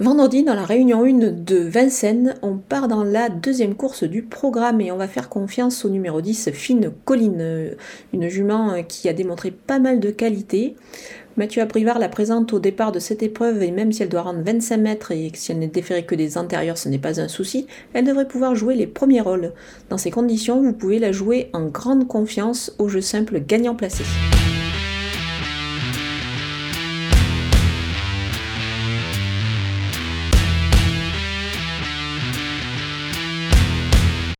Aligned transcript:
Vendredi, 0.00 0.44
dans 0.44 0.54
la 0.54 0.64
réunion 0.64 1.04
1 1.04 1.12
de 1.32 1.58
Vincennes, 1.58 2.34
on 2.40 2.56
part 2.56 2.88
dans 2.88 3.04
la 3.04 3.28
deuxième 3.28 3.74
course 3.74 4.02
du 4.02 4.22
programme 4.22 4.80
et 4.80 4.90
on 4.90 4.96
va 4.96 5.06
faire 5.06 5.28
confiance 5.28 5.84
au 5.84 5.90
numéro 5.90 6.22
10, 6.22 6.52
Fine 6.52 6.90
Colline, 7.04 7.76
une 8.14 8.28
jument 8.30 8.82
qui 8.82 9.10
a 9.10 9.12
démontré 9.12 9.50
pas 9.50 9.78
mal 9.78 10.00
de 10.00 10.10
qualité. 10.10 10.74
Mathieu 11.36 11.60
Abrivard 11.60 11.98
la 11.98 12.08
présente 12.08 12.54
au 12.54 12.60
départ 12.60 12.92
de 12.92 12.98
cette 12.98 13.22
épreuve 13.22 13.62
et 13.62 13.72
même 13.72 13.92
si 13.92 14.02
elle 14.02 14.08
doit 14.08 14.22
rendre 14.22 14.42
25 14.42 14.78
mètres 14.78 15.12
et 15.12 15.30
si 15.34 15.52
elle 15.52 15.58
n'est 15.58 15.66
déférée 15.66 16.06
que 16.06 16.14
des 16.14 16.38
antérieurs, 16.38 16.78
ce 16.78 16.88
n'est 16.88 16.98
pas 16.98 17.20
un 17.20 17.28
souci, 17.28 17.66
elle 17.92 18.06
devrait 18.06 18.26
pouvoir 18.26 18.54
jouer 18.54 18.76
les 18.76 18.86
premiers 18.86 19.20
rôles. 19.20 19.52
Dans 19.90 19.98
ces 19.98 20.10
conditions, 20.10 20.62
vous 20.62 20.72
pouvez 20.72 20.98
la 20.98 21.12
jouer 21.12 21.50
en 21.52 21.66
grande 21.66 22.08
confiance 22.08 22.74
au 22.78 22.88
jeu 22.88 23.02
simple 23.02 23.38
gagnant 23.46 23.74
placé. 23.74 24.04